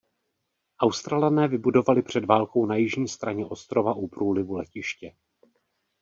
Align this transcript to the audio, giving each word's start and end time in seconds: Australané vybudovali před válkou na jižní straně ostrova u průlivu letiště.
Australané 0.81 1.47
vybudovali 1.47 2.01
před 2.01 2.25
válkou 2.25 2.65
na 2.65 2.75
jižní 2.75 3.07
straně 3.07 3.45
ostrova 3.45 3.93
u 3.93 4.07
průlivu 4.07 4.53
letiště. 4.55 5.13